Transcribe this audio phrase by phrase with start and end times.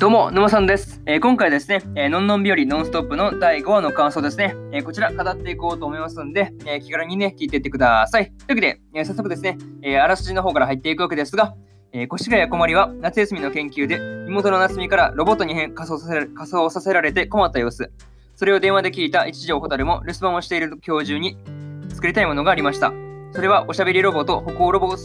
[0.00, 1.02] どうも、沼さんです。
[1.04, 8.28] えー、今回ですね、えー、のんのん日和ノンストップの第5話の感想ですね、えー、こちら語っていこうと思いますんで、え気軽にね、聞いていってください。
[8.28, 11.54] というわけで、え早速ですね、えあらすじの方から入っていくわけですが、
[11.92, 13.96] え越谷小森は夏休みの研究で
[14.26, 17.92] 妹の夏美からロボットに変仮装させ仮装させられて困った様子。
[18.36, 21.36] それを電話で聞いた一条蛍も留守番をしている教授に
[21.90, 22.94] 作りたいものがありました。
[23.32, 24.96] それはおしゃべりロボと歩行ロボ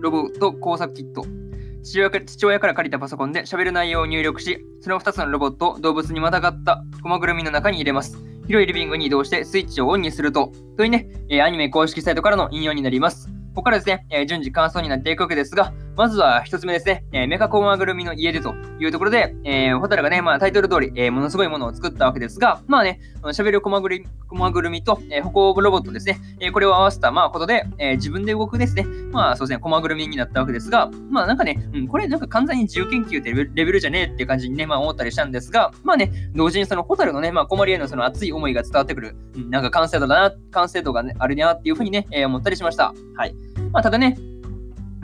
[0.00, 1.43] ロボット工作キット。
[1.84, 8.16] 父親父親から借りたパソコンで喋る内容を入力し、その2つのロボットを動物にまたがった駒ぐるみの中に入れます。
[8.46, 13.28] 広いリビングに移動してスイッチをオンにすると、というね、えアニメ公式サイトからの引用になります。
[13.54, 42.92] ここからですね、えー、順次感想になっていくわけですが、まずは一つ目ですね、えー、メカコマぐるみの家でというところで、えー、ホタルがね、まあタイトル通り、えー、ものすごいものを作ったわけですが、まあね、喋るコマぐるみ、コマぐるみと、えー、歩行ロボットですね、えー、これを合わせた、まあことで、えー、自分で動くですね、まあそうですね、コマぐるみになったわけですが、まあなんかね、うん、これなんか完全に自由研究ってレベルじゃねえっていう感じにね、まあ思ったりしたんですが、まあね、同時にそのホタルのね、まあコマリへのその熱い思いが伝わってくる、うん、なんか完成度だな、完成度が、ね、あるなっていうふうにね、えー、思ったりしました。
[43.16, 43.34] はい。
[43.72, 44.16] まあ、ただね、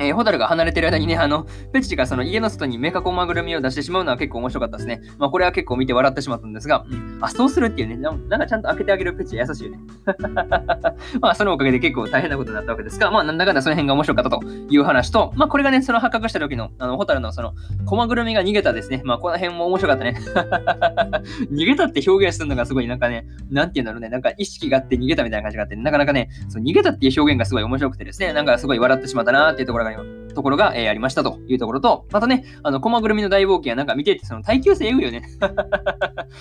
[0.01, 5.03] えー、ホタルが離れてる間にね、あの、ペチがその家の外にメカコマぐるみを出してしまうのは結構面白かったですね。
[5.19, 9.79] まあ、これは結構見て笑ってしまったんですが、うん、あ、そうするっていうね、なんかちゃんと開けてあげるペチ優しいよね。
[11.21, 17.55] まあ、そのおかげで結構大変なことになったわけですが、まあ、なんだかんだその辺が面白かったという話と、まあ、これがね、その発覚した時の、あの、ホタルのその、
[17.85, 19.03] コマぐるみが逃げたですね。
[19.05, 20.17] まあ、この辺も面白かったね。
[21.53, 29.90] 逃げたって表現するのがすごいなんかね、なんて言うんだろうね、なんか意識があって逃げたみたいな感じがあって、なかなかね、そ逃げたっていう表現がすごい面白くてですね、なんかすごい笑ってしまったなーっていうところが
[30.35, 35.23] ところが、えー、ありましたというところと、またね、あの、駒ぐるみの大冒険はなんか見てて、その耐久性えぐいよね。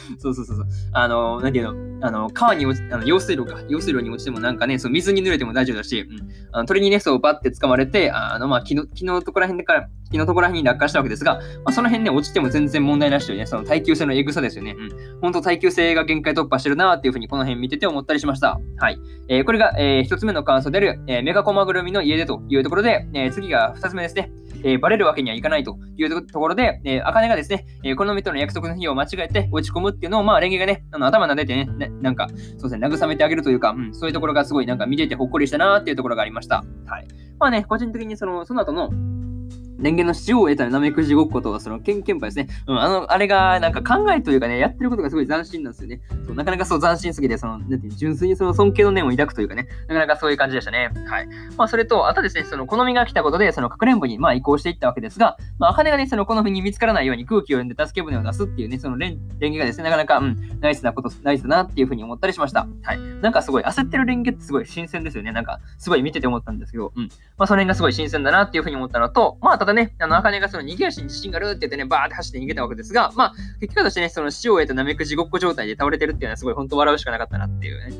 [0.20, 0.66] そうそうそうそう。
[0.94, 14.76] あの、なんていうの、あの、川に落ち、あの、用水路か、用水路に落ちてもなんかね、そう、水に濡れても大丈夫だし、うん、あの鳥にね、そう、バッて掴まれて、あの、まあ、木の、木のとこら辺でから、木のとこら辺に落下したわけですが、まあ、その辺ね、落ちても全然問題なしというね、その耐久性のエグさですよね。
[14.78, 15.20] うん。
[15.22, 18.60] 本当耐久性が限界突破してるなっていうふうにこの辺見てて思ったりしました。
[18.78, 19.00] はい。
[19.28, 24.32] えー、これが、えー、一つ目の感想である、えー、メガコマぐるみの家でというところで、えー、次が二つ目ですね。
[24.64, 32.28] えー、バレるわけにはいかないというところで、えー、茜がですね、えー、この人との約束の日を間違えて落ち込むっていうのを、まあ、レンゲがね、あの頭撫でてね、ねなんか、
[32.58, 36.64] そうですね、慰めてあげるというか、うん、そういうところがすごいなんか見ててほっこりしたなっていうところがありました。
[36.86, 37.08] はい。
[37.40, 38.90] まあね、個人的にその、その後の、
[39.82, 42.48] 電源の使用を得たナメクジごっことか、その、ケンケンパですね。
[42.68, 46.02] うん、あの、あれが、なんか考えというかね、やってることがすごい斬新なんですよね。
[46.26, 50.92] そうなかなかそう斬新すぎて、その、なんていう純粋にその尊敬の念を抱くというかね、なかなかそういう感じでしたね。
[51.08, 51.28] はい。
[51.58, 62.68] まあ、それと、あとですね、その、好みが来たことで、その、かくれんぼに、まあ、移行していったわけですが、まあ、茜がね、その、好みに見つからないように空気を読んで助け舟を出すっていうね、そのレン、レンがですね、なかなか、うん、ナイスなこと、ナイスだなっていうふうに思ったりしました。
[62.84, 63.00] はい。
[63.22, 65.32] なんかすごい、焦ってるレンってすごい新鮮ですよね。
[65.32, 67.10] なんか、すごい見てて思ったんですけど、うん。
[67.38, 77.96] まあ、その辺がすごい新鮮だなっていうふうに思ったのと、まあ、ただね、あの、茜がその逃げ足に自信があるって言ってね、バーって走って逃げたわけですが、まあ、結果としてね、その死を得たナメクジごっこ状態で倒れてるっていうのはすごい本当笑うしかなかったなっていうね。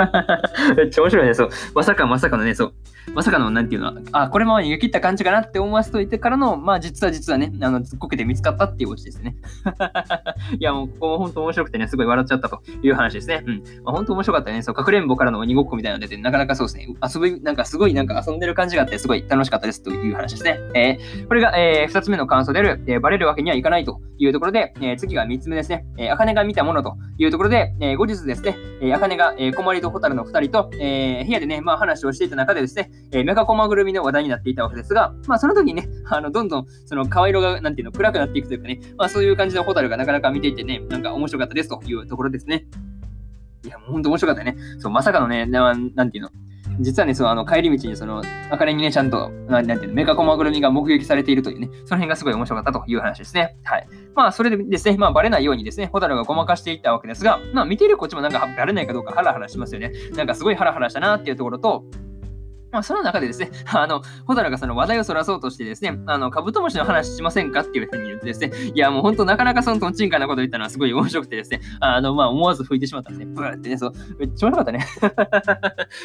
[0.76, 1.50] めっちゃ面白いね、そう。
[1.74, 2.74] まさかまさかのね、そう。
[3.12, 9.36] まさかの、なんていうのは、あ、これも逃げ切った感じかなって思わせといてからの、まあ実は実はね、あの、ずっこけて見つかったっていうオチですね。
[10.58, 13.42] いや、もうここも本当面白くてね、すごい笑っちゃったという話ですね。
[13.46, 13.62] うん。
[13.84, 14.62] まあ、本当面白かったね。
[14.62, 20.58] そう、かくれんぼからの鬼ごっこみたいなの出て、なかなかそうですね、遊び、なんかすごいなんか遊んでる感じがあって、すごい楽しかったですという話ですね。
[20.74, 25.84] えー、これが、えー、二つ目の感想である、えー、バレるわけにはいかないというところで、えー、次が三つ目ですね。
[25.98, 42.66] えー、茜が見たものというところで、えー、後日ですね、えー、茜が、えー、小まりと蛍の二人と、えー、部屋でね、まあ話をしていた中でですね、えー、メカコマぐるみの話題になっていたわけですが、まあその時にね、あの、どんどんその顔色が、なんていうの、暗くなっていくというかね、まあそういう感じの蛍がなかなか見ていてね、なんか面白かったですというところですね。
[43.64, 44.56] いや、もう本当面白かったね。
[44.78, 46.30] そう、まさかのね、ななんていうの、
[46.80, 53.56] 実はね、そのあの帰り道にその、明かりにね、ちゃんと、なんていうの、メカコマぐるみが目撃されているというね、その辺がすごい面白かったという話ですね。
[53.64, 53.88] はい。
[54.14, 59.92] まあ、それでですね、まあ、バレないようにですね、ホタルがごまかしていったわけですが、まあ、見ているこっちもなんかバレないかどうかハラハラしますよね。
[60.16, 61.84] なんかすごいハラハラしたなっていうところと、
[62.74, 73.32] まあ、その中でですね、 あの、ホタルがその話題をそらそうとしてですね、あの、カブトムシの話しませんかっていうふうに言ってですね、いや、もう本当なかなかそのトンチンカンなこと言ったのはすごい面白くてですね、あの、まあ、思わず吹いてしまったんですね。
[73.32, 74.86] ブーってね、そう、めっちゃ面白かったね。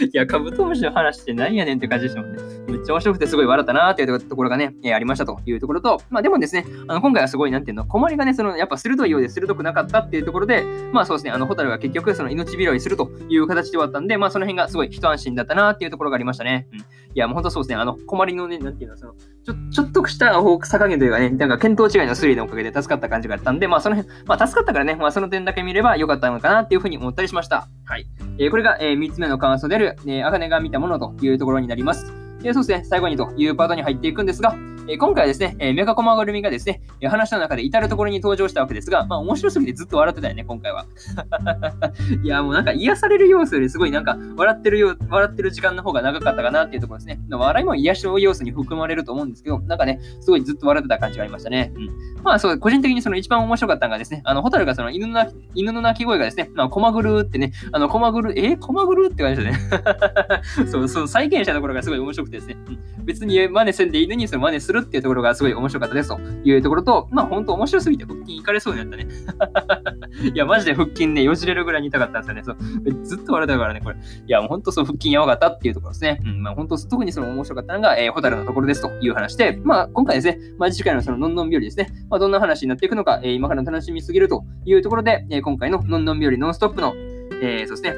[0.13, 2.39] いや、カブトムシの話って何やねんって感じでしたもんね。
[2.69, 16.68] めっちゃ面白くてすごい笑ったなーっていうところがね、えー、ありましたというところと、まあ、でもですね、あの、今回はすごい、なんていうの、困りがね、その、やっぱ鋭いようで鋭くなかったっていうところで、まあそうですね、あの、ホタルが結局、その命拾いするという形で終わったんで、まあその辺がすごい一安心だったなっていうところがありましたね。
[16.71, 16.80] うん。
[16.80, 16.83] い
[17.16, 17.75] や、もう本当そうですね。
[17.75, 20.33] あの、困りのね、なんていうの、その、ちょ、ちょっとした
[20.63, 27.68] 差加減というかね、なんか見当違いの推理のおかげで助かった感じがあったんで、まあその辺、まあ助かったからね、まあその点だけ見ればよかったのかなっていうふうに思ったりしました。
[27.86, 28.06] はい。
[28.38, 32.19] えー、これが、えー、3つ目の感想である、えー、あかねが見たものというところになります。
[32.41, 34.56] で、そうですね、最後にというパートに入っていくんですが、
[34.91, 40.88] え今回はですね、えメカコマグルミがですね、話の中で至るところに登場したわけですが、まあ面白すぎてずっと笑ってたよね、今回は。
[42.24, 47.19] いや、もうなんか癒される要素よりすごいなんか笑ってるよ、笑ってる時間の方が長かったかなっていうところですね。
[47.30, 51.71] 笑いも癒しの要素に含まれると思うんですけど、なんかね、すごいずっと笑ってた感じがありましたね。
[51.75, 51.89] うん。
[52.24, 59.59] まあそう、個人的にその一番面白かったのがですね、あの、ホタルがその犬の犬の鳴き声がですね、まあ、コマグルってね、あの、コマグル、えー、コマグルって感じでね。
[60.68, 62.57] そう、そう、再現したところがすごい面白くてですね、
[62.97, 69.07] うん、別に真似せんで犬にその真似するっていうところがすごい面白かったですというところと、まあ本当面白すぎて腹筋いかれそうになったね。
[70.33, 72.43] いや、マジで腹筋ね、よじれるぐらいに痛かったんですよね。
[72.43, 73.95] そうずっと笑ったからね、これ。
[73.95, 76.19] いや、もう本当そう、腹筋やばかったっていうところですね。
[76.23, 86.93] うん、まあ本当、特にその面白かったのが、えー、ホタルのところですという話で、まあ今回ですね、まあ次回のそののんのん日和ですね、まあどんな話になっていくのか、えー、今から楽しみすぎるというところで、えー、今回ののんのん日和ノンストップの、
[87.41, 87.93] えー、そうですね、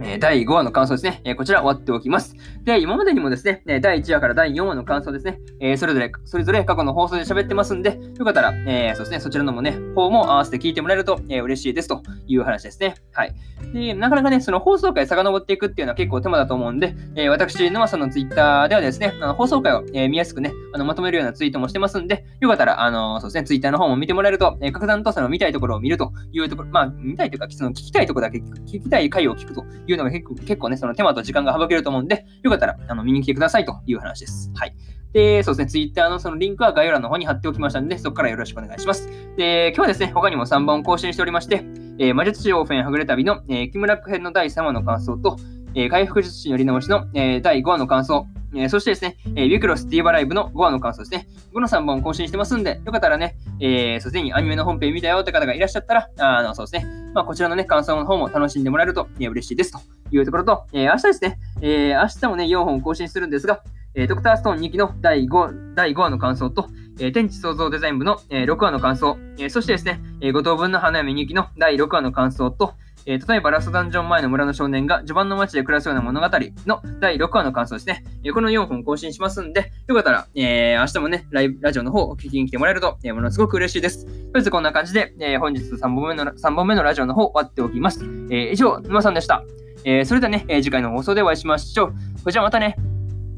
[0.00, 2.34] え第5話の感想ですね、えこちら終わっておきます。
[2.64, 12.94] で、今までにもですね、第1話から第4話の感想ですね、えそれぞれ、それぞれ過去の放送で喋ってますんで、よかったら、えそうですね、そちらのもね、方も合わせて聞いてもらえると、え嬉しいですという話ですね。
[13.12, 13.34] はい。
[13.72, 34.50] で、なかなかね、その放送回遡っていくっていうのは結構手間だと思うんで、え私、沼さんのツイッターではですね、あの放送回を、え見やすくね、あのまとめるようなツイートもしてますんで、よかったら、あのそうですね、ツイッターの方も見てもらえると、え格段とその見たいところを見るというところ、まあ、見たいというか、その聞きたいところだけ聞きたい回を聞くというのが結構ね、その手間と時間が省けると思うんで、よかったらあの見に来てくださいという話です。
[34.54, 34.74] はい。
[35.12, 39.08] で、そうですね、Twitter のそのリンクは概要欄の方に貼っておきましたので、そこからよろしくお願いします。
[39.36, 41.64] で、今日はですね、他にも3本更新しておりまして、
[41.98, 45.38] えー、魔術師オーフェンはぐれ旅の、えー、木村区編の第3話の感想と、
[45.74, 51.28] えー、回復術師のり直しの、えー、第5話の感想、えー、そしてですね、えー、ウィクロスティーバライブの5話の感想ですね。
[51.52, 59.80] この3本更新してますんで、よかったらね、えー、すでにアニメの本編見たよって方がいらっしゃったら、あの、そうですね、まあ、こちらのね、感想の方も楽しんでもらえると、えー、嬉しいですと
[60.10, 63.62] いうところと、えー、明日ですね、えー、明日もね、4本更新するんですが、
[63.94, 66.68] えー、ドクターストーン2期の第 5, 第5話の感想と、
[67.00, 72.74] えー、天地創造デザイン部の、えー、6話の感想、えー、そしてですね、えー、五等分の花嫁2期の第6話の感想と、
[73.06, 76.28] えー、例えばラストダンジョン前の村の少年が序盤の街で暮らすような物語
[76.66, 78.04] の第6話の感想ですね。
[78.24, 84.04] えー、この4本更新しますんで、よかったら、えー、明日もね、ライブ、ラジオの方を聞きに来てもらえると、え、ものすごく嬉しいです。
[84.04, 88.04] とりあえずこんな感じで、え、本日3本目の、3本目のラジオの方終わっておきます。
[88.30, 89.42] え、以上、沼さんでした。
[89.84, 91.94] え、それではね、え、次回の放送でお会いしましょう。
[92.18, 92.76] それじゃあまたね。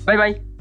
[0.06, 0.57] バイバイ。